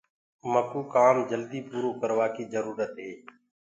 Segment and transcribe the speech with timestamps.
[0.51, 3.11] مڪوُ ڪآم جلد پورو ڪروآ ڪيٚ جرُورت هي۔